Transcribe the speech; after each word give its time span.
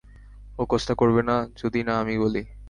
ও 0.59 0.63
কাজটা 0.65 0.93
করবে 0.95 1.21
না 1.23 1.35
যদি 1.57 1.79
না 1.83 1.93
আমি 2.01 2.15
বলি। 2.17 2.41